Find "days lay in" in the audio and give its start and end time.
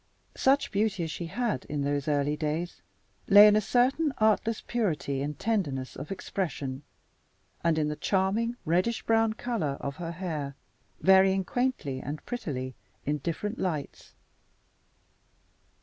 2.35-3.55